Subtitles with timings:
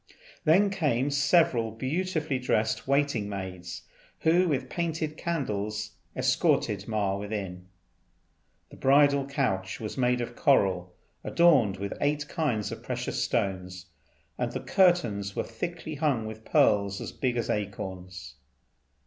[0.45, 3.83] Then came several beautifully dressed waiting maids,
[4.21, 7.67] who with painted candles escorted Ma within.
[8.71, 13.85] The bridal couch was made of coral adorned with eight kinds of precious stones,
[14.39, 18.37] and the curtains were thickly hung with pearls as big as acorns.